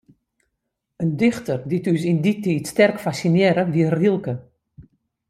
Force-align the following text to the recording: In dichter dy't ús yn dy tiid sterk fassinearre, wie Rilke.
In 1.03 1.11
dichter 1.21 1.57
dy't 1.69 1.89
ús 1.93 2.03
yn 2.11 2.19
dy 2.25 2.33
tiid 2.43 2.65
sterk 2.71 2.97
fassinearre, 3.05 3.63
wie 3.73 3.89
Rilke. 3.99 4.35